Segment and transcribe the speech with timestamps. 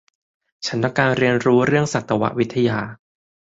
[0.65, 2.79] ฉันต้องการเรียนรู้เรื่องสัตววิทยา